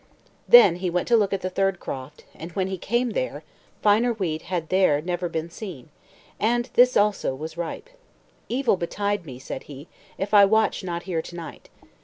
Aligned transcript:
Then 0.49 0.77
he 0.77 0.89
went 0.89 1.07
to 1.09 1.15
look 1.15 1.31
at 1.31 1.41
the 1.41 1.49
third 1.51 1.79
croft; 1.79 2.23
and 2.33 2.51
when 2.53 2.65
he 2.69 2.77
came 2.79 3.11
there, 3.11 3.43
finer 3.83 4.13
wheat 4.13 4.41
had 4.41 4.69
there 4.69 4.99
never 4.99 5.29
been 5.29 5.51
seen, 5.51 5.89
and 6.39 6.71
this 6.73 6.97
also 6.97 7.35
was 7.35 7.55
ripe. 7.55 7.87
"Evil 8.49 8.77
betide 8.77 9.27
me," 9.27 9.37
said 9.37 9.65
he, 9.69 9.87
"if 10.17 10.33
I 10.33 10.43
watch 10.43 10.83
not 10.83 11.03
here 11.03 11.21
to 11.21 11.35
night. 11.35 11.69